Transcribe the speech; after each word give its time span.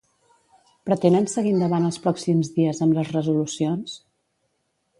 Pretenen 0.89 1.27
seguir 1.33 1.51
endavant 1.57 1.85
els 1.89 2.01
pròxims 2.07 2.49
dies 2.57 2.81
amb 2.87 2.97
les 3.01 3.13
resolucions? 3.19 3.95